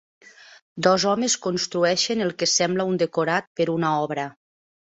[0.85, 4.27] Dos homes construeixen el que sembla un decorat per una obra.